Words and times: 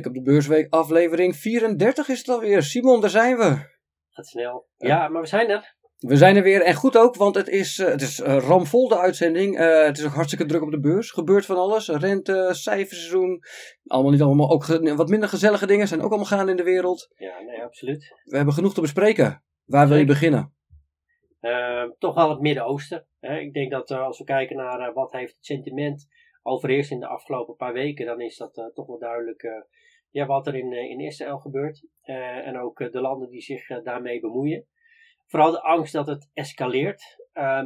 Blik 0.00 0.16
op 0.16 0.24
de 0.24 0.30
beursweek, 0.30 0.72
aflevering 0.72 1.36
34 1.36 2.08
is 2.08 2.18
het 2.18 2.28
alweer. 2.28 2.62
Simon, 2.62 3.00
daar 3.00 3.10
zijn 3.10 3.36
we. 3.36 3.58
Gaat 4.10 4.26
snel. 4.26 4.66
Ja, 4.76 5.08
maar 5.08 5.22
we 5.22 5.28
zijn 5.28 5.48
er. 5.48 5.74
We 5.98 6.16
zijn 6.16 6.36
er 6.36 6.42
weer 6.42 6.62
en 6.62 6.74
goed 6.74 6.96
ook, 6.96 7.16
want 7.16 7.34
het 7.34 7.48
is, 7.48 7.78
uh, 7.78 7.86
het 7.86 8.02
is 8.02 8.20
uh, 8.20 8.36
ramvol 8.38 8.88
de 8.88 8.98
uitzending. 8.98 9.60
Uh, 9.60 9.84
het 9.84 9.98
is 9.98 10.04
ook 10.04 10.12
hartstikke 10.12 10.46
druk 10.46 10.62
op 10.62 10.70
de 10.70 10.80
beurs. 10.80 11.10
Gebeurt 11.10 11.46
van 11.46 11.56
alles. 11.56 11.88
Rente, 11.88 12.48
cijferseizoen. 12.50 13.40
Allemaal 13.84 14.10
niet 14.10 14.22
allemaal. 14.22 14.50
Ook 14.50 14.66
wat 14.96 15.08
minder 15.08 15.28
gezellige 15.28 15.66
dingen 15.66 15.88
zijn 15.88 16.00
ook 16.00 16.08
allemaal 16.08 16.26
gaande 16.26 16.50
in 16.50 16.56
de 16.56 16.62
wereld. 16.62 17.08
Ja, 17.14 17.40
nee, 17.40 17.62
absoluut. 17.62 18.14
We 18.24 18.36
hebben 18.36 18.54
genoeg 18.54 18.74
te 18.74 18.80
bespreken. 18.80 19.44
Waar 19.64 19.88
wil 19.88 19.96
je 19.96 20.04
beginnen? 20.04 20.54
toch 21.98 22.14
wel 22.14 22.30
het 22.30 22.40
Midden-Oosten. 22.40 23.06
Ik 23.20 23.52
denk 23.52 23.70
dat 23.70 23.90
als 23.90 24.18
we 24.18 24.24
kijken 24.24 24.56
naar 24.56 24.92
wat 24.92 25.12
heeft 25.12 25.34
het 25.34 25.44
sentiment 25.44 26.06
overheerst 26.42 26.90
in 26.90 27.00
de 27.00 27.06
afgelopen 27.06 27.56
paar 27.56 27.72
weken, 27.72 28.06
dan 28.06 28.20
is 28.20 28.36
dat 28.36 28.70
toch 28.74 28.86
wel 28.86 28.98
duidelijk 28.98 29.66
ja, 30.10 30.26
wat 30.26 30.46
er 30.46 30.54
in, 30.54 30.72
in 30.72 31.00
Israël 31.00 31.38
gebeurt. 31.38 31.86
en 32.02 32.58
ook 32.58 32.92
de 32.92 33.00
landen 33.00 33.30
die 33.30 33.40
zich 33.40 33.82
daarmee 33.82 34.20
bemoeien. 34.20 34.66
Vooral 35.26 35.50
de 35.50 35.62
angst 35.62 35.92
dat 35.92 36.06
het 36.06 36.30
escaleert, 36.34 37.16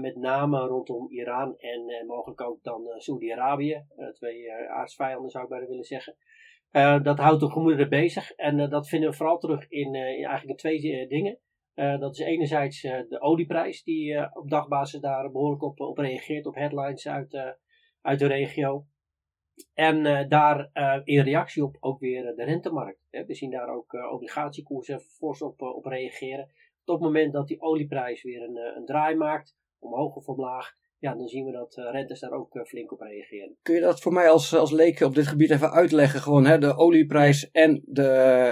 met 0.01 0.17
name 0.17 0.67
rondom 0.67 1.11
Iran 1.11 1.57
en 1.59 2.07
mogelijk 2.07 2.41
ook 2.41 2.63
dan 2.63 2.83
Saudi-Arabië, 2.97 3.85
twee 4.13 4.53
aardsvijanden 4.53 5.31
zou 5.31 5.45
ik 5.45 5.51
bijna 5.51 5.67
willen 5.67 5.85
zeggen. 5.85 6.17
dat 7.03 7.19
houdt 7.19 7.41
de 7.41 7.51
gemoederen 7.51 7.89
bezig 7.89 8.31
en 8.31 8.71
dat 8.71 8.89
vinden 8.89 9.11
we 9.11 9.17
vooral 9.17 9.39
terug 9.39 9.69
in, 9.69 9.95
in 9.95 10.25
eigenlijk 10.25 10.59
twee 10.59 11.07
dingen. 11.09 11.39
dat 11.75 12.19
is 12.19 12.27
enerzijds 12.27 12.81
de 12.81 13.21
olieprijs, 13.21 13.83
die 13.83 14.37
op 14.37 14.51
dagbasis 14.51 15.01
daar 15.01 15.31
behoorlijk 15.31 15.63
op, 15.63 15.81
op 15.81 15.99
reageert, 15.99 16.47
op 16.47 16.55
headlines 16.55 17.09
uit, 17.09 17.57
uit 18.05 18.19
de 18.19 18.27
regio. 18.27 18.87
En 19.75 20.29
daar 20.29 20.71
in 21.05 21.21
reactie 21.21 21.65
op 21.65 21.77
ook 21.81 22.01
weer 22.01 22.35
de 22.37 22.45
rentemarkt. 22.45 22.99
We 23.11 23.35
zien 23.35 23.51
daar 23.51 23.69
ook 23.69 23.93
obligatiekoersen 23.93 25.01
fors 25.01 25.43
op, 25.43 25.63
op 25.63 25.85
reageren 25.85 26.49
op 26.93 26.95
het 26.95 27.05
moment 27.05 27.33
dat 27.33 27.49
die 27.49 27.61
olieprijs 27.61 28.23
weer 28.23 28.43
een, 28.43 28.57
eh, 28.57 28.77
een 28.77 28.85
draai 28.85 29.17
maakt, 29.17 29.57
omhoog 29.79 30.15
of 30.15 30.29
omlaag, 30.29 30.73
ja, 30.99 31.15
dan 31.15 31.29
zien 31.29 31.45
we 31.45 31.53
dat 31.53 31.75
rentes 31.75 32.21
daar 32.21 32.33
ook 32.33 32.61
flink 32.67 32.93
op 32.93 33.01
reageren. 33.01 33.57
Kun 33.63 33.75
je 33.75 33.81
dat 33.81 34.01
voor 34.01 34.13
mij 34.13 34.31
als, 34.31 34.55
als 34.55 34.71
leek 34.71 35.01
op 35.01 35.15
dit 35.15 35.27
gebied 35.27 35.51
even 35.51 35.71
uitleggen? 35.71 36.21
Gewoon 36.21 36.47
hè, 36.47 36.59
de 36.59 36.77
olieprijs 36.77 37.51
en 37.51 37.83
de, 37.85 38.09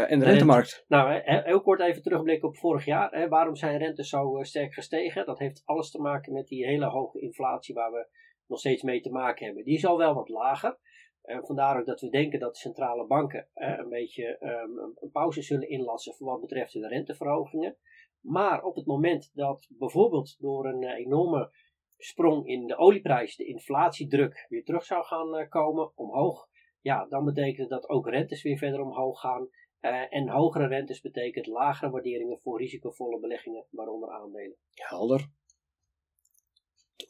en 0.09 0.19
de 0.19 0.25
rentemarkt. 0.25 0.85
Nou, 0.89 1.21
heel 1.25 1.61
kort 1.61 1.81
even 1.81 2.03
terugblikken 2.03 2.49
op 2.49 2.57
vorig 2.57 2.85
jaar. 2.85 3.11
Hè, 3.11 3.29
waarom 3.29 3.57
zijn 3.57 3.79
rentes 3.79 4.09
zo 4.09 4.39
sterk 4.43 4.75
gestegen? 4.75 5.27
Dat 5.27 5.39
heeft 5.39 5.63
alles 5.65 5.91
te 5.91 6.01
maken 6.01 6.33
met 6.33 6.47
die 6.47 6.67
hele 6.67 6.87
hoge 6.87 7.21
inflatie 7.21 7.75
waar 7.75 7.93
we 7.93 8.07
nog 8.53 8.61
steeds 8.61 8.83
mee 8.83 9.01
te 9.01 9.11
maken 9.11 9.47
hebben. 9.47 9.65
Die 9.65 9.77
is 9.77 9.87
al 9.87 9.99
wel 9.99 10.15
wat 10.15 10.29
lager. 10.29 10.79
En 11.23 11.47
vandaar 11.47 11.85
dat 11.85 12.01
we 12.01 12.09
denken 12.09 12.41
dat 12.41 12.53
de 12.53 12.61
centrale 12.61 13.07
banken 13.07 13.49
een 13.55 13.89
beetje 13.89 14.37
um, 14.41 14.79
een 15.01 15.11
pauze 15.11 15.43
zullen 15.43 15.69
inlassen 15.69 16.15
voor 16.15 16.27
wat 16.27 16.41
betreft 16.41 16.73
de 16.73 16.89
renteverhogingen. 16.89 17.77
Maar 18.23 18.63
op 18.63 18.77
het 18.77 18.87
moment 18.87 19.31
dat 19.35 19.67
bijvoorbeeld 19.79 20.37
door 20.39 20.67
een 20.67 20.83
eh, 20.83 20.99
enorme 20.99 21.53
sprong 21.97 22.47
in 22.47 22.67
de 22.67 22.77
olieprijs 22.77 23.37
de 23.37 23.47
inflatiedruk 23.47 24.47
weer 24.49 24.65
terug 24.65 24.85
zou 24.85 25.05
gaan 25.05 25.37
eh, 25.37 25.49
komen, 25.49 25.93
omhoog, 25.95 26.49
ja, 26.81 27.07
dan 27.07 27.25
betekent 27.25 27.69
dat 27.69 27.89
ook 27.89 28.09
rentes 28.09 28.43
weer 28.43 28.59
verder 28.59 28.81
omhoog 28.81 29.21
gaan. 29.21 29.49
Uh, 29.81 30.15
en 30.15 30.29
hogere 30.29 30.67
rentes 30.67 31.01
betekent 31.01 31.47
lagere 31.47 31.91
waarderingen 31.91 32.41
voor 32.41 32.59
risicovolle 32.59 33.21
beleggingen, 33.21 33.67
waaronder 33.71 34.11
aandelen. 34.11 34.57
Helder. 34.75 35.31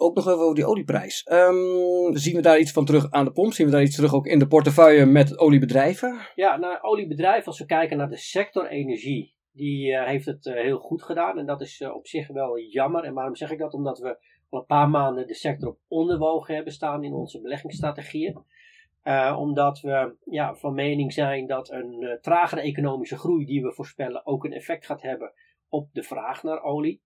Ook 0.03 0.15
nog 0.15 0.27
even 0.27 0.39
over 0.39 0.55
die 0.55 0.67
olieprijs. 0.67 1.27
Um, 1.33 2.17
zien 2.17 2.37
we 2.37 2.43
daar 2.43 2.59
iets 2.59 2.73
van 2.73 2.85
terug 2.85 3.11
aan 3.11 3.25
de 3.25 3.33
pomp? 3.33 3.53
Zien 3.53 3.67
we 3.67 3.73
daar 3.73 3.83
iets 3.83 3.95
terug 3.95 4.15
ook 4.15 4.27
in 4.27 4.39
de 4.39 4.47
portefeuille 4.47 5.07
met 5.07 5.39
oliebedrijven? 5.39 6.21
Ja, 6.35 6.57
naar 6.57 6.83
oliebedrijven, 6.83 7.47
als 7.47 7.59
we 7.59 7.67
kijken 7.67 7.97
naar 7.97 8.09
de 8.09 8.17
sector 8.17 8.67
energie, 8.69 9.35
die 9.53 9.91
uh, 9.91 10.07
heeft 10.07 10.27
het 10.27 10.47
uh, 10.47 10.55
heel 10.55 10.79
goed 10.79 11.03
gedaan. 11.03 11.39
En 11.39 11.47
dat 11.47 11.61
is 11.61 11.81
uh, 11.81 11.95
op 11.95 12.07
zich 12.07 12.29
wel 12.29 12.59
jammer. 12.59 13.05
En 13.05 13.15
waarom 13.15 13.37
zeg 13.37 13.51
ik 13.51 13.59
dat? 13.59 13.75
Omdat 13.75 13.99
we 13.99 14.19
al 14.51 14.59
een 14.59 14.67
paar 14.67 14.89
maanden 14.89 15.27
de 15.27 15.35
sector 15.35 15.69
op 15.69 15.79
onderwogen 15.89 16.55
hebben 16.55 16.73
staan 16.73 17.05
in 17.05 17.13
onze 17.13 17.41
beleggingsstrategieën. 17.41 18.45
omdat 19.37 19.81
we 19.81 20.17
ja, 20.25 20.55
van 20.55 20.75
mening 20.75 21.13
zijn 21.13 21.47
dat 21.47 21.71
een 21.71 22.19
tragere 22.21 22.61
economische 22.61 23.19
groei 23.19 23.45
die 23.45 23.63
we 23.63 23.73
voorspellen 23.73 24.27
ook 24.27 24.45
een 24.45 24.53
effect 24.53 24.87
gaat 24.87 25.03
hebben 25.03 25.33
op 25.69 25.89
de 25.93 26.03
vraag 26.03 26.43
naar 26.43 26.63
olie. 26.63 27.03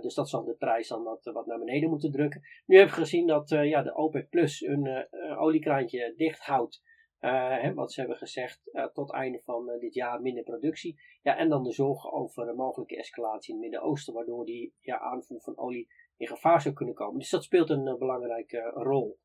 Dus 0.00 0.14
dat 0.14 0.28
zal 0.28 0.44
de 0.44 0.54
prijs 0.54 0.88
dan 0.88 1.02
wat, 1.02 1.24
wat 1.24 1.46
naar 1.46 1.58
beneden 1.58 1.90
moeten 1.90 2.10
drukken. 2.10 2.42
Nu 2.66 2.76
hebben 2.76 2.94
we 2.94 3.00
gezien 3.00 3.26
dat 3.26 3.48
ja, 3.48 3.82
de 3.82 3.94
OPEC 3.94 4.28
Plus 4.28 4.60
een 4.60 5.06
oliekraantje 5.36 6.14
dicht 6.16 6.40
houdt. 6.40 6.82
Uh, 7.24 7.60
hè, 7.60 7.74
wat 7.74 7.92
ze 7.92 8.00
hebben 8.00 8.18
gezegd, 8.18 8.60
uh, 8.72 8.86
tot 8.86 9.12
einde 9.12 9.40
van 9.44 9.70
uh, 9.70 9.80
dit 9.80 9.94
jaar 9.94 10.20
minder 10.20 10.42
productie. 10.42 11.00
Ja, 11.22 11.36
en 11.36 11.48
dan 11.48 11.62
de 11.62 11.72
zorgen 11.72 12.12
over 12.12 12.48
een 12.48 12.56
mogelijke 12.56 12.96
escalatie 12.96 13.54
in 13.54 13.60
het 13.60 13.70
Midden-Oosten, 13.70 14.14
waardoor 14.14 14.44
die 14.44 14.74
ja, 14.80 14.98
aanvoer 14.98 15.40
van 15.40 15.58
olie 15.58 15.88
in 16.16 16.26
gevaar 16.26 16.60
zou 16.60 16.74
kunnen 16.74 16.94
komen. 16.94 17.18
Dus 17.18 17.30
dat 17.30 17.44
speelt 17.44 17.70
een 17.70 17.98
belangrijke 17.98 18.70
rol. 18.74 19.18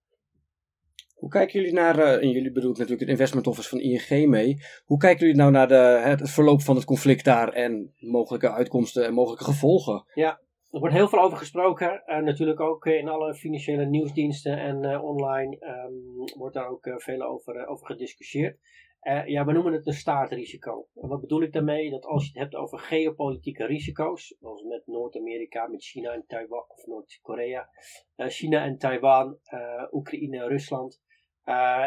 Hoe 1.20 1.30
kijken 1.30 1.60
jullie 1.60 1.76
naar, 1.76 2.00
en 2.00 2.30
jullie 2.30 2.52
bedoelt 2.52 2.78
natuurlijk 2.78 3.02
het 3.02 3.10
investment 3.10 3.48
office 3.48 3.70
van 3.70 3.80
ING 3.80 4.30
mee, 4.30 4.58
hoe 4.86 4.98
kijken 4.98 5.20
jullie 5.20 5.42
nou 5.42 5.52
naar 5.52 5.68
de, 5.68 6.02
het 6.04 6.30
verloop 6.30 6.62
van 6.62 6.76
het 6.76 6.86
conflict 6.86 7.26
daar 7.26 7.50
en 7.50 7.94
mogelijke 8.00 8.52
uitkomsten 8.52 9.06
en 9.06 9.14
mogelijke 9.14 9.44
gevolgen? 9.44 10.04
Ja, 10.14 10.42
er 10.72 10.80
wordt 10.80 10.96
heel 10.96 11.08
veel 11.08 11.22
over 11.22 11.38
gesproken. 11.38 12.04
Uh, 12.06 12.18
natuurlijk 12.18 12.60
ook 12.60 12.86
in 12.86 13.08
alle 13.08 13.36
financiële 13.36 13.86
nieuwsdiensten 13.86 14.60
en 14.60 14.84
uh, 14.84 15.04
online 15.04 15.58
um, 15.62 16.38
wordt 16.38 16.56
daar 16.56 16.68
ook 16.68 16.94
veel 16.96 17.22
over, 17.22 17.68
over 17.68 17.86
gediscussieerd. 17.86 18.58
ja, 19.26 19.46
we 19.46 19.52
noemen 19.52 19.74
het 19.74 19.88
een 19.88 19.94
staartrisico. 19.94 20.88
En 20.96 21.08
wat 21.08 21.22
bedoel 21.22 21.42
ik 21.42 21.54
daarmee? 21.54 21.90
Dat 21.90 22.06
als 22.06 22.24
je 22.24 22.30
het 22.30 22.40
hebt 22.40 22.56
over 22.56 22.80
geopolitieke 22.80 23.66
risico's, 23.66 24.36
zoals 24.40 24.64
met 24.64 24.82
Noord-Amerika, 24.86 25.68
met 25.68 25.84
China 25.84 26.14
en 26.14 26.24
Taiwan, 26.28 26.66
of 26.68 26.86
Noord-Korea, 26.86 27.70
China 28.16 28.64
en 28.64 28.78
Taiwan, 28.78 29.38
Oekraïne, 29.92 30.48
Rusland 30.48 31.02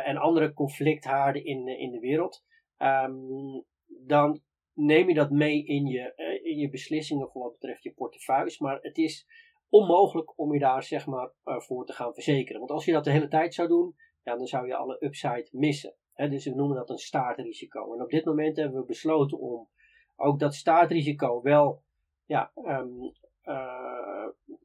en 0.05 0.17
andere 0.17 0.53
conflicthaarden 0.53 1.45
in, 1.45 1.69
in 1.69 1.91
de 1.91 1.99
wereld, 1.99 2.45
um, 2.79 3.65
dan 3.87 4.41
neem 4.75 5.09
je 5.09 5.15
dat 5.15 5.31
mee 5.31 5.65
in 5.65 5.87
je, 5.87 6.15
eh, 6.15 6.45
in 6.45 6.59
je 6.59 6.71
beslissingen 6.71 7.29
voor 7.29 7.43
wat 7.43 7.53
betreft 7.53 7.83
je 7.83 7.93
portefeuilles. 7.93 8.59
Maar 8.59 8.79
het 8.81 8.99
is 8.99 9.27
onmogelijk 9.69 10.39
om 10.39 10.53
je 10.53 10.59
daar 10.59 10.83
zeg 10.83 11.07
maar 11.07 11.33
voor 11.43 11.87
te 11.87 11.93
gaan 11.93 12.15
verzekeren. 12.15 12.59
Want 12.59 12.71
als 12.71 12.85
je 12.85 12.93
dat 12.93 13.05
de 13.05 13.11
hele 13.11 13.29
tijd 13.29 13.55
zou 13.55 13.69
doen, 13.69 13.95
dan 14.23 14.47
zou 14.47 14.67
je 14.67 14.75
alle 14.75 14.97
upside 15.05 15.49
missen. 15.51 15.95
Dus 16.15 16.45
we 16.45 16.55
noemen 16.55 16.77
dat 16.77 16.91
een 16.91 16.99
staartrisico. 16.99 17.95
En 17.95 18.03
op 18.03 18.11
dit 18.11 18.25
moment 18.25 18.57
hebben 18.57 18.81
we 18.81 18.87
besloten 18.87 19.39
om 19.39 19.69
ook 20.17 20.39
dat 20.39 20.55
staartrisico 20.55 21.43
wel 21.43 21.83
ja, 22.25 22.53
uh, 22.55 22.85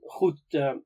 goed 0.06 0.44
te, 0.48 0.82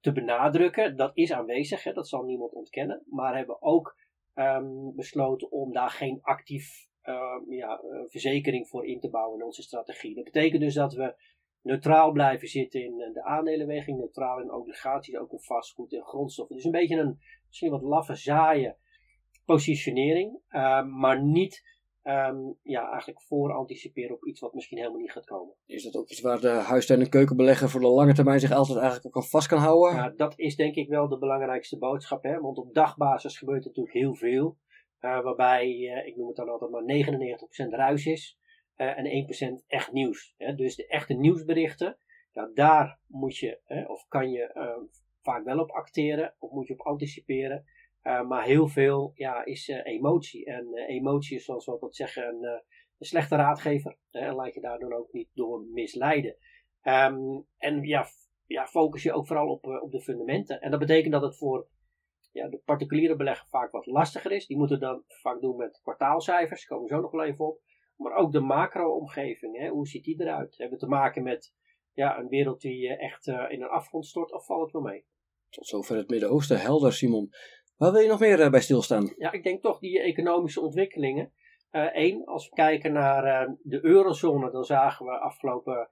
te 0.00 0.12
benadrukken. 0.12 0.96
Dat 0.96 1.10
is 1.14 1.32
aanwezig, 1.32 1.82
hè? 1.84 1.92
dat 1.92 2.08
zal 2.08 2.22
niemand 2.22 2.52
ontkennen. 2.52 3.02
Maar 3.06 3.36
hebben 3.36 3.62
ook 3.62 3.96
um, 4.34 4.94
besloten 4.94 5.50
om 5.50 5.72
daar 5.72 5.90
geen 5.90 6.18
actief 6.22 6.88
uh, 7.04 7.56
ja, 7.58 7.80
verzekering 8.06 8.68
voor 8.68 8.86
in 8.86 9.00
te 9.00 9.10
bouwen 9.10 9.38
in 9.38 9.44
onze 9.44 9.62
strategie. 9.62 10.14
Dat 10.14 10.24
betekent 10.24 10.60
dus 10.60 10.74
dat 10.74 10.94
we 10.94 11.14
neutraal 11.62 12.12
blijven 12.12 12.48
zitten 12.48 12.84
in 12.84 12.96
de 13.12 13.22
aandelenweging, 13.22 13.98
neutraal 13.98 14.40
in 14.40 14.52
obligaties, 14.52 15.16
ook 15.16 15.32
in 15.32 15.40
vastgoed 15.40 15.92
en 15.92 16.02
grondstoffen. 16.02 16.56
Dus 16.56 16.64
een 16.64 16.70
beetje 16.70 16.96
een 16.96 17.18
misschien 17.46 17.70
wat 17.70 17.82
laffe 17.82 18.14
zaaien 18.14 18.76
positionering, 19.44 20.40
uh, 20.50 20.86
maar 20.86 21.22
niet 21.22 21.73
um, 22.04 22.58
ja, 22.62 22.90
eigenlijk 22.90 23.22
voor 23.22 23.52
anticiperen 23.52 24.14
op 24.16 24.24
iets 24.24 24.40
wat 24.40 24.54
misschien 24.54 24.78
helemaal 24.78 25.00
niet 25.00 25.12
gaat 25.12 25.26
komen. 25.26 25.54
Is 25.66 25.82
dat 25.82 25.96
ook 25.96 26.08
iets 26.08 26.20
waar 26.20 26.40
de 26.40 26.48
huistuin- 26.48 27.00
en 27.00 27.08
keukenbelegger 27.08 27.70
voor 27.70 27.80
de 27.80 27.86
lange 27.86 28.14
termijn 28.14 28.40
zich 28.40 28.52
altijd 28.52 28.78
eigenlijk 28.78 29.06
ook 29.06 29.22
aan 29.22 29.28
vast 29.28 29.48
kan 29.48 29.58
houden? 29.58 29.96
Ja, 29.96 30.08
dat 30.08 30.38
is 30.38 30.56
denk 30.56 30.74
ik 30.74 30.88
wel 30.88 31.08
de 31.08 31.18
belangrijkste 31.18 31.78
boodschap. 31.78 32.22
Hè? 32.22 32.40
Want 32.40 32.58
op 32.58 32.74
dagbasis 32.74 33.38
gebeurt 33.38 33.64
natuurlijk 33.64 33.96
heel 33.96 34.14
veel. 34.14 34.58
Uh, 35.00 35.22
waarbij, 35.22 35.68
uh, 35.68 36.06
ik 36.06 36.16
noem 36.16 36.26
het 36.26 36.36
dan 36.36 36.48
altijd 36.48 36.70
maar 36.70 36.82
99% 37.66 37.68
ruis 37.70 38.06
is 38.06 38.38
uh, 38.76 38.98
en 38.98 39.60
1% 39.62 39.66
echt 39.66 39.92
nieuws. 39.92 40.34
Hè? 40.36 40.54
Dus 40.54 40.76
de 40.76 40.86
echte 40.86 41.14
nieuwsberichten, 41.14 41.98
ja, 42.32 42.50
daar 42.54 42.98
moet 43.06 43.36
je 43.36 43.60
of 43.86 44.06
kan 44.08 44.30
je 44.30 44.52
vaak 45.22 45.44
wel 45.44 45.58
op 45.58 45.70
acteren 45.70 46.34
of 46.38 46.50
moet 46.50 46.66
je 46.66 46.72
op 46.72 46.86
anticiperen. 46.86 47.64
Maar 48.04 48.44
heel 48.44 48.68
veel 48.68 49.12
ja, 49.14 49.44
is 49.44 49.68
emotie. 49.68 50.44
En 50.44 50.74
emotie 50.74 51.36
is, 51.36 51.44
zoals 51.44 51.64
we 51.64 51.72
altijd 51.72 51.96
zeggen, 51.96 52.28
een, 52.28 52.44
een 52.98 53.06
slechte 53.06 53.36
raadgever. 53.36 53.98
en 54.10 54.34
laat 54.34 54.54
je 54.54 54.60
daardoor 54.60 54.92
ook 54.92 55.12
niet 55.12 55.28
door 55.34 55.60
misleiden. 55.72 56.36
Um, 56.82 57.46
en 57.58 57.82
ja, 57.82 58.06
ja, 58.46 58.66
focus 58.66 59.02
je 59.02 59.12
ook 59.12 59.26
vooral 59.26 59.48
op, 59.48 59.64
op 59.66 59.90
de 59.90 60.00
fundamenten. 60.00 60.60
En 60.60 60.70
dat 60.70 60.80
betekent 60.80 61.12
dat 61.12 61.22
het 61.22 61.36
voor 61.36 61.68
ja, 62.32 62.48
de 62.48 62.60
particuliere 62.64 63.16
belegger 63.16 63.46
vaak 63.48 63.70
wat 63.70 63.86
lastiger 63.86 64.32
is. 64.32 64.46
Die 64.46 64.56
moeten 64.56 64.80
dan 64.80 65.04
vaak 65.06 65.40
doen 65.40 65.56
met 65.56 65.80
kwartaalcijfers, 65.82 66.66
komen 66.66 66.88
we 66.88 66.94
zo 66.94 67.00
nog 67.00 67.10
wel 67.10 67.24
even 67.24 67.44
op. 67.44 67.60
Maar 67.96 68.14
ook 68.14 68.32
de 68.32 68.40
macro-omgeving, 68.40 69.68
hoe 69.68 69.86
ziet 69.86 70.04
die 70.04 70.20
eruit? 70.20 70.58
Hebben 70.58 70.78
we 70.78 70.84
te 70.84 70.90
maken 70.90 71.22
met 71.22 71.54
ja, 71.92 72.18
een 72.18 72.28
wereld 72.28 72.60
die 72.60 72.88
eh, 72.88 73.04
echt 73.04 73.26
in 73.26 73.62
een 73.62 73.68
afgrond 73.68 74.06
stort 74.06 74.32
of 74.32 74.46
valt 74.46 74.62
het 74.62 74.72
wel 74.72 74.82
mee? 74.82 75.04
Tot 75.48 75.66
zover 75.66 75.96
het 75.96 76.10
Midden-Oosten, 76.10 76.60
helder 76.60 76.92
Simon. 76.92 77.30
Waar 77.76 77.92
wil 77.92 78.00
je 78.00 78.08
nog 78.08 78.20
meer 78.20 78.40
uh, 78.40 78.50
bij 78.50 78.60
stilstaan? 78.60 79.14
Ja, 79.16 79.32
ik 79.32 79.42
denk 79.42 79.62
toch 79.62 79.78
die 79.78 80.00
economische 80.00 80.60
ontwikkelingen. 80.60 81.32
Eén, 81.92 82.24
als 82.24 82.48
we 82.48 82.54
kijken 82.54 82.92
naar 82.92 83.48
de 83.62 83.84
eurozone, 83.84 84.50
dan 84.50 84.64
zagen 84.64 85.06
we 85.06 85.18
afgelopen, 85.18 85.88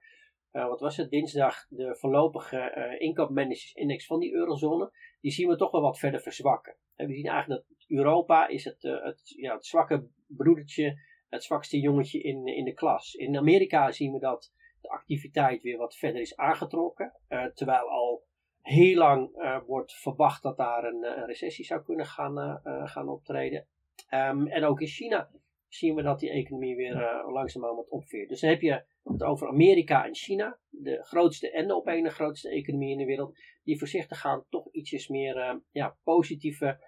wat 0.51 0.79
was 0.79 0.97
het, 0.97 1.09
dinsdag 1.09 1.67
de 1.69 1.95
voorlopige 1.95 2.95
inkoopmanagersindex 2.99 4.05
van 4.05 4.19
die 4.19 4.33
eurozone. 4.33 4.91
Die 5.21 5.31
zien 5.31 5.47
we 5.47 5.55
toch 5.55 5.71
wel 5.71 5.81
wat 5.81 5.99
verder 5.99 6.19
verzwakken. 6.19 6.75
En 6.95 7.07
we 7.07 7.13
zien 7.13 7.25
eigenlijk 7.25 7.63
dat 7.67 7.77
Europa 7.87 8.47
is 8.47 8.63
het, 8.63 8.81
het, 8.81 9.21
ja, 9.35 9.53
het 9.53 9.65
zwakke 9.65 10.07
broedertje, 10.27 10.99
het 11.29 11.43
zwakste 11.43 11.79
jongetje 11.79 12.21
in, 12.21 12.45
in 12.45 12.65
de 12.65 12.73
klas. 12.73 13.13
In 13.13 13.37
Amerika 13.37 13.91
zien 13.91 14.11
we 14.11 14.19
dat 14.19 14.53
de 14.81 14.89
activiteit 14.89 15.61
weer 15.61 15.77
wat 15.77 15.95
verder 15.95 16.21
is 16.21 16.35
aangetrokken. 16.35 17.13
terwijl 17.53 17.89
al 17.89 18.23
heel 18.63 18.97
lang 18.97 19.37
uh, 19.37 19.59
wordt 19.65 19.93
verwacht 19.93 20.43
dat 20.43 20.57
daar 20.57 20.83
een, 20.83 21.03
een 21.03 21.25
recessie 21.25 21.65
zou 21.65 21.83
kunnen 21.83 22.05
gaan, 22.05 22.37
uh, 22.37 22.87
gaan 22.87 23.09
optreden. 23.09 23.67
Um, 24.09 24.47
en 24.47 24.63
ook 24.63 24.81
in 24.81 24.87
China 24.87 25.29
zien 25.67 25.95
we 25.95 26.01
dat 26.01 26.19
die 26.19 26.29
economie 26.29 26.75
weer 26.75 26.95
uh, 26.95 27.33
langzaamaan 27.33 27.75
wat 27.75 27.89
opveert. 27.89 28.29
Dus 28.29 28.39
dan 28.39 28.49
heb 28.49 28.61
je 28.61 28.83
het 29.03 29.23
over 29.23 29.47
Amerika 29.47 30.05
en 30.05 30.15
China, 30.15 30.59
de 30.69 31.03
grootste 31.03 31.51
en 31.51 31.67
de 31.67 31.75
op 31.75 31.87
een 31.87 32.11
grootste 32.11 32.49
economie 32.49 32.91
in 32.91 32.97
de 32.97 33.05
wereld, 33.05 33.37
die 33.63 33.77
voorzichtig 33.77 34.19
gaan 34.19 34.45
toch 34.49 34.71
ietsjes 34.71 35.07
meer 35.07 35.61
ja, 35.71 35.97
positieve 36.03 36.79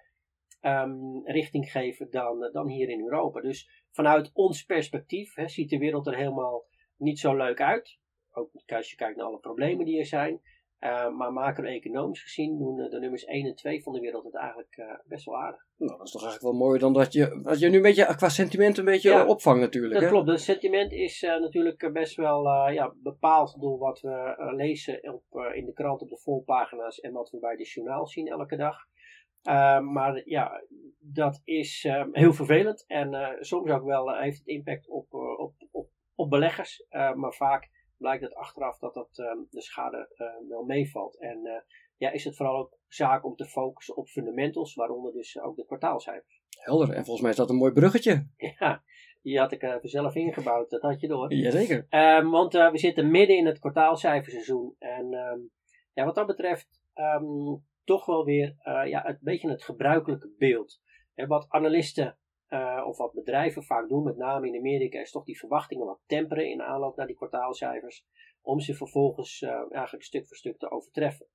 um, 0.60 1.26
richting 1.26 1.70
geven 1.70 2.10
dan, 2.10 2.50
dan 2.52 2.68
hier 2.68 2.88
in 2.88 3.00
Europa. 3.00 3.40
Dus 3.40 3.84
vanuit 3.90 4.30
ons 4.32 4.64
perspectief 4.64 5.34
hè, 5.34 5.48
ziet 5.48 5.70
de 5.70 5.78
wereld 5.78 6.06
er 6.06 6.16
helemaal 6.16 6.64
niet 6.96 7.18
zo 7.18 7.36
leuk 7.36 7.60
uit. 7.60 7.98
Ook 8.32 8.50
als 8.66 8.90
je 8.90 8.96
kijkt 8.96 9.16
naar 9.16 9.26
alle 9.26 9.38
problemen 9.38 9.84
die 9.84 9.98
er 9.98 10.06
zijn. 10.06 10.40
Uh, 10.86 11.16
maar 11.16 11.32
macro-economisch 11.32 12.22
gezien 12.22 12.58
doen 12.58 12.76
de 12.76 12.98
nummers 12.98 13.24
1 13.24 13.46
en 13.46 13.54
2 13.54 13.82
van 13.82 13.92
de 13.92 14.00
wereld 14.00 14.24
het 14.24 14.34
eigenlijk 14.34 14.76
uh, 14.76 14.86
best 15.04 15.24
wel 15.24 15.36
aardig. 15.36 15.66
Nou, 15.76 15.96
dat 15.96 16.06
is 16.06 16.12
toch 16.12 16.22
eigenlijk 16.22 16.52
wel 16.52 16.66
mooier 16.66 16.80
dan 16.80 16.92
dat 16.92 17.12
je, 17.12 17.40
dat 17.42 17.58
je 17.58 17.68
nu 17.68 17.76
een 17.76 17.82
beetje 17.82 18.16
qua 18.16 18.28
sentiment 18.28 18.78
een 18.78 18.84
beetje 18.84 19.10
ja, 19.10 19.26
opvangt 19.26 19.60
natuurlijk. 19.60 19.92
Dat 19.92 20.02
hè? 20.02 20.08
klopt, 20.08 20.28
het 20.28 20.40
sentiment 20.40 20.92
is 20.92 21.20
natuurlijk 21.20 21.92
best 21.92 22.16
wel 22.16 22.70
ja, 22.70 22.94
bepaald 23.02 23.60
door 23.60 23.78
wat 23.78 24.00
we 24.00 24.34
lezen 24.56 25.12
op, 25.12 25.52
in 25.54 25.64
de 25.64 25.72
krant 25.72 26.02
op 26.02 26.08
de 26.08 26.18
volpagina's 26.18 27.00
en 27.00 27.12
wat 27.12 27.30
we 27.30 27.38
bij 27.38 27.56
de 27.56 27.64
journaal 27.64 28.06
zien 28.06 28.28
elke 28.28 28.56
dag. 28.56 28.76
maar 29.82 30.22
ja, 30.24 30.62
dat 30.98 31.40
is 31.44 31.88
heel 32.12 32.32
vervelend 32.32 32.84
en 32.86 33.36
soms 33.40 33.70
ook 33.70 33.84
wel 33.84 34.16
heeft 34.16 34.38
het 34.38 34.46
impact 34.46 34.88
op, 34.88 35.14
op, 35.14 35.54
op, 35.70 35.88
op 36.14 36.30
beleggers, 36.30 36.86
maar 37.14 37.32
vaak 37.32 37.74
blijkt 37.96 38.22
het 38.22 38.34
achteraf 38.34 38.78
dat 38.78 38.94
dat, 38.94 39.18
uh, 39.18 39.32
de 39.50 39.62
schade 39.62 40.14
uh, 40.16 40.48
wel 40.48 40.64
meevalt. 40.64 41.20
En 41.20 41.40
uh, 41.44 41.52
ja, 41.96 42.10
is 42.10 42.24
het 42.24 42.36
vooral 42.36 42.56
ook 42.56 42.78
zaak 42.88 43.24
om 43.24 43.36
te 43.36 43.44
focussen 43.46 43.96
op 43.96 44.08
fundamentals, 44.08 44.74
waaronder 44.74 45.12
dus 45.12 45.40
ook 45.40 45.56
de 45.56 45.66
kwartaalcijfers. 45.66 46.42
Helder, 46.58 46.88
en 46.88 47.04
volgens 47.04 47.20
mij 47.20 47.30
is 47.30 47.36
dat 47.36 47.50
een 47.50 47.56
mooi 47.56 47.72
bruggetje. 47.72 48.26
Ja, 48.58 48.82
die 49.22 49.38
had 49.38 49.52
ik 49.52 49.62
er 49.62 49.80
zelf 49.82 50.14
ingebouwd, 50.14 50.70
dat 50.70 50.82
had 50.82 51.00
je 51.00 51.08
door. 51.08 51.34
Jazeker. 51.34 51.86
Um, 51.90 52.30
want 52.30 52.52
we 52.52 52.78
zitten 52.78 53.10
midden 53.10 53.36
in 53.36 53.46
het 53.46 53.58
kwartaalcijferseizoen. 53.58 54.74
En 54.78 55.14
um, 55.14 55.50
ja, 55.92 56.04
wat 56.04 56.14
dat 56.14 56.26
betreft 56.26 56.80
toch 57.84 58.06
wel 58.06 58.24
weer 58.24 58.54
ja, 58.64 59.08
een 59.08 59.18
beetje 59.20 59.50
het 59.50 59.64
gebruikelijke 59.64 60.34
beeld. 60.38 60.80
En 61.14 61.28
wat 61.28 61.46
analisten 61.48 62.18
uh, 62.48 62.84
of 62.86 62.96
wat 62.96 63.12
bedrijven 63.12 63.62
vaak 63.62 63.88
doen, 63.88 64.02
met 64.02 64.16
name 64.16 64.46
in 64.46 64.58
Amerika, 64.58 65.00
is 65.00 65.10
toch 65.10 65.24
die 65.24 65.38
verwachtingen 65.38 65.86
wat 65.86 66.00
temperen 66.06 66.50
in 66.50 66.62
aanloop 66.62 66.96
naar 66.96 67.06
die 67.06 67.16
kwartaalcijfers, 67.16 68.06
om 68.42 68.60
ze 68.60 68.74
vervolgens 68.74 69.40
uh, 69.40 69.50
eigenlijk 69.70 70.04
stuk 70.04 70.26
voor 70.26 70.36
stuk 70.36 70.58
te 70.58 70.70
overtreffen. 70.70 71.26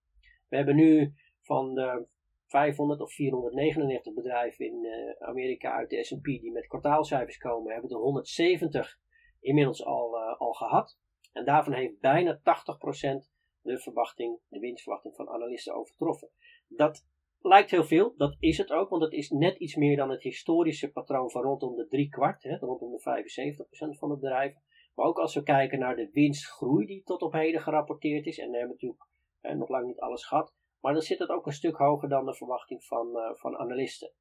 We 0.49 0.55
hebben 0.55 0.75
nu 0.75 1.13
van 1.41 1.73
de 1.73 2.07
500 2.45 3.01
of 3.01 3.13
499 3.13 4.13
bedrijven 4.13 4.65
in 4.65 4.85
uh, 4.85 5.27
Amerika 5.27 5.71
uit 5.71 5.89
de 5.89 6.03
S&P 6.03 6.23
die 6.23 6.51
met 6.51 6.67
kwartaalcijfers 6.67 7.37
komen, 7.37 7.71
hebben 7.71 7.91
er 7.91 7.97
170 7.97 8.99
inmiddels 9.39 9.85
al, 9.85 10.17
al 10.17 10.53
gehad. 10.53 10.97
En 11.31 11.45
daarvan 11.45 11.73
heeft 11.73 11.99
bijna 11.99 12.37
80% 12.37 12.41
de 13.61 13.79
verwachting, 13.79 14.39
de 14.47 14.59
winstverwachting 14.59 15.15
van 15.15 15.29
analisten 15.29 15.75
overtroffen. 15.75 16.29
Dat 16.67 17.05
lijkt 17.41 17.71
heel 17.71 17.83
veel, 17.83 18.13
dat 18.17 18.35
is 18.39 18.57
het 18.57 18.71
ook, 18.71 18.89
want 18.89 19.01
het 19.01 19.13
is 19.13 19.29
net 19.29 19.57
iets 19.57 19.75
meer 19.75 19.97
dan 19.97 20.09
het 20.09 20.23
historische 20.23 20.91
patroon 20.91 21.31
van 21.31 21.41
rondom 21.41 21.75
de 21.75 21.87
drie 21.87 22.09
kwart, 22.09 22.43
hè, 22.43 22.57
rondom 22.57 22.91
de 22.91 22.99
75% 22.99 23.97
van 23.97 24.09
de 24.09 24.17
bedrijven. 24.17 24.61
Maar 24.95 25.05
ook 25.05 25.19
als 25.19 25.33
we 25.33 25.43
kijken 25.43 25.79
naar 25.79 25.95
de 25.95 26.09
winstgroei 26.11 26.85
die 26.85 27.03
tot 27.03 27.21
op 27.21 27.33
heden 27.33 27.61
gerapporteerd 27.61 28.25
is, 28.25 28.37
en 28.37 28.49
we 28.49 28.57
hebben 28.57 28.75
natuurlijk 28.75 29.07
eh, 29.41 29.55
nog 29.55 29.69
lang 29.69 29.85
niet 29.85 29.99
alles 29.99 30.25
gehad, 30.25 30.53
maar 30.79 30.93
dan 30.93 31.01
zit 31.01 31.19
het 31.19 31.29
ook 31.29 31.45
een 31.45 31.51
stuk 31.51 31.75
hoger 31.75 32.09
dan 32.09 32.25
de 32.25 32.35
verwachting 32.35 32.83
van, 32.83 33.07
uh, 33.07 33.31
van 33.33 33.57
analisten. 33.57 34.11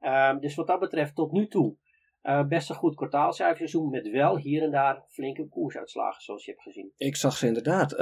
Uh, 0.00 0.38
dus 0.38 0.54
wat 0.54 0.66
dat 0.66 0.80
betreft 0.80 1.14
tot 1.14 1.32
nu 1.32 1.48
toe 1.48 1.76
uh, 2.22 2.46
best 2.46 2.70
een 2.70 2.76
goed 2.76 2.94
kwartaalcijferseizoen 2.94 3.90
met 3.90 4.10
wel 4.10 4.38
hier 4.38 4.62
en 4.62 4.70
daar 4.70 5.04
flinke 5.08 5.48
koersuitslagen 5.48 6.22
zoals 6.22 6.44
je 6.44 6.50
hebt 6.50 6.62
gezien. 6.62 6.92
Ik 6.96 7.16
zag 7.16 7.36
ze 7.36 7.46
inderdaad. 7.46 7.92
Uh, 7.92 7.98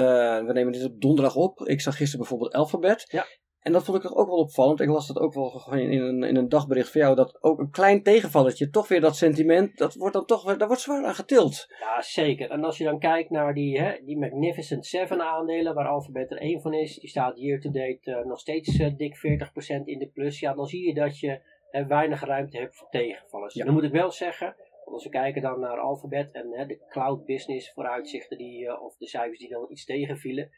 we 0.47 0.53
nemen 0.53 0.73
dit 0.73 0.85
op 0.85 1.01
donderdag 1.01 1.37
op. 1.37 1.61
Ik 1.61 1.81
zag 1.81 1.97
gisteren 1.97 2.21
bijvoorbeeld 2.21 2.55
Alphabet. 2.55 3.05
Ja. 3.11 3.25
En 3.61 3.73
dat 3.73 3.85
vond 3.85 3.97
ik 3.97 4.03
toch 4.03 4.17
ook 4.17 4.27
wel 4.27 4.37
opvallend. 4.37 4.81
Ik 4.81 4.89
las 4.89 5.07
dat 5.07 5.19
ook 5.19 5.35
wel 5.35 5.73
in 5.73 6.01
een, 6.01 6.23
in 6.23 6.37
een 6.37 6.49
dagbericht 6.49 6.91
van 6.91 7.01
jou. 7.01 7.15
Dat 7.15 7.43
ook 7.43 7.59
een 7.59 7.71
klein 7.71 8.03
tegenvalletje, 8.03 8.71
toch 8.71 8.89
weer 8.89 9.01
dat 9.01 9.17
sentiment, 9.17 9.79
dat 9.79 9.95
wordt 9.95 10.15
dan 10.15 10.25
toch, 10.27 10.57
daar 10.57 10.67
wordt 10.67 10.83
zwaar 10.83 11.05
aan 11.05 11.15
getild. 11.15 11.67
Ja, 11.81 12.03
zeker. 12.03 12.51
En 12.51 12.65
als 12.65 12.79
je 12.79 12.85
dan 12.85 12.99
kijkt 12.99 13.31
naar 13.31 13.55
die, 13.55 13.81
hè, 13.81 14.05
die 14.05 14.19
Magnificent 14.19 14.87
7 14.87 15.21
aandelen, 15.21 15.75
waar 15.75 15.89
Alphabet 15.89 16.31
er 16.31 16.39
één 16.39 16.61
van 16.61 16.75
is. 16.75 16.99
Die 16.99 17.09
staat 17.09 17.39
year 17.39 17.61
to 17.61 17.71
date 17.71 18.11
uh, 18.11 18.25
nog 18.25 18.41
steeds 18.41 18.79
uh, 18.79 18.97
dik 18.97 19.17
40% 19.17 19.85
in 19.85 19.99
de 19.99 20.11
plus. 20.15 20.41
Ja, 20.41 20.55
dan 20.55 20.67
zie 20.67 20.87
je 20.87 20.95
dat 20.95 21.19
je 21.19 21.41
uh, 21.71 21.87
weinig 21.87 22.25
ruimte 22.25 22.59
hebt 22.59 22.77
voor 22.77 22.89
tegenvallers. 22.91 23.55
Ja. 23.55 23.65
Dan 23.65 23.75
moet 23.75 23.85
ik 23.85 23.93
wel 23.93 24.11
zeggen, 24.11 24.57
als 24.85 25.05
we 25.05 25.11
kijken 25.11 25.43
dan 25.43 25.61
naar 25.61 25.79
Alphabet 25.79 26.33
en 26.33 26.67
de 26.67 26.79
cloud 26.89 27.25
business 27.25 27.73
vooruitzichten 27.73 28.39
die, 28.39 28.81
of 28.81 28.97
de 28.97 29.07
cijfers 29.07 29.39
die 29.39 29.49
dan 29.49 29.67
iets 29.69 29.85
tegenvielen 29.85 30.51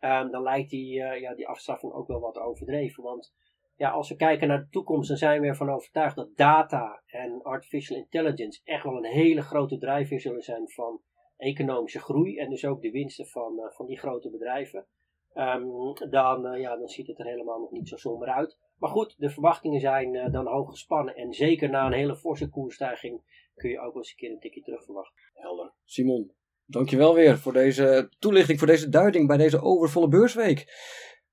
um, 0.00 0.30
dan 0.30 0.42
lijkt 0.42 0.70
die, 0.70 0.98
uh, 0.98 1.20
ja, 1.20 1.34
die 1.34 1.48
afstraffing 1.48 1.92
ook 1.92 2.06
wel 2.06 2.20
wat 2.20 2.38
overdreven. 2.38 3.02
Want 3.02 3.34
ja, 3.76 3.90
als 3.90 4.08
we 4.08 4.16
kijken 4.16 4.48
naar 4.48 4.58
de 4.58 4.68
toekomst, 4.68 5.08
dan 5.08 5.16
zijn 5.16 5.40
we 5.40 5.46
ervan 5.46 5.70
overtuigd 5.70 6.16
dat 6.16 6.36
data 6.36 7.02
en 7.06 7.42
artificial 7.42 7.98
intelligence 7.98 8.60
echt 8.64 8.84
wel 8.84 8.96
een 8.96 9.12
hele 9.12 9.42
grote 9.42 9.78
drijfveer 9.78 10.20
zullen 10.20 10.42
zijn 10.42 10.68
van 10.68 11.00
economische 11.36 12.00
groei 12.00 12.38
en 12.38 12.50
dus 12.50 12.64
ook 12.64 12.82
de 12.82 12.90
winsten 12.90 13.26
van, 13.26 13.58
uh, 13.58 13.70
van 13.70 13.86
die 13.86 13.98
grote 13.98 14.30
bedrijven. 14.30 14.86
Um, 15.34 15.94
dan, 16.10 16.46
uh, 16.46 16.60
ja, 16.60 16.76
dan 16.76 16.88
ziet 16.88 17.06
het 17.06 17.18
er 17.18 17.26
helemaal 17.26 17.60
nog 17.60 17.70
niet 17.70 17.88
zo 17.88 17.96
somber 17.96 18.28
uit. 18.28 18.58
Maar 18.78 18.90
goed, 18.90 19.14
de 19.18 19.30
verwachtingen 19.30 19.80
zijn 19.80 20.32
dan 20.32 20.46
hoog 20.46 20.70
gespannen. 20.70 21.14
En 21.14 21.32
zeker 21.32 21.70
na 21.70 21.86
een 21.86 21.92
hele 21.92 22.16
forse 22.16 22.48
koersstijging 22.48 23.22
kun 23.54 23.70
je 23.70 23.78
ook 23.78 23.92
wel 23.92 23.96
eens 23.96 24.10
een 24.10 24.16
keer 24.16 24.30
een 24.30 24.40
tikje 24.40 24.60
terug 24.60 24.84
verwachten. 24.84 25.20
Helder. 25.32 25.72
Simon, 25.84 26.32
Dankjewel 26.70 27.14
weer 27.14 27.38
voor 27.38 27.52
deze 27.52 28.10
toelichting, 28.18 28.58
voor 28.58 28.68
deze 28.68 28.88
duiding 28.88 29.26
bij 29.26 29.36
deze 29.36 29.62
overvolle 29.62 30.08
beursweek. 30.08 30.64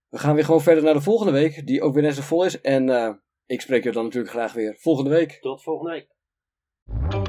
We 0.09 0.17
gaan 0.17 0.35
weer 0.35 0.45
gewoon 0.45 0.61
verder 0.61 0.83
naar 0.83 0.93
de 0.93 1.01
volgende 1.01 1.31
week, 1.31 1.67
die 1.67 1.81
ook 1.81 1.93
weer 1.93 2.03
net 2.03 2.15
zo 2.15 2.21
vol 2.21 2.45
is. 2.45 2.61
En 2.61 2.87
uh, 2.87 3.13
ik 3.45 3.61
spreek 3.61 3.83
je 3.83 3.91
dan 3.91 4.03
natuurlijk 4.03 4.33
graag 4.33 4.53
weer 4.53 4.75
volgende 4.79 5.09
week. 5.09 5.37
Tot 5.41 5.63
volgende 5.63 5.91
week. 5.91 7.26